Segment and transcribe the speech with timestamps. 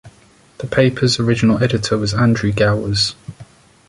[0.57, 3.13] The paper's original editor was Andrew Gowers.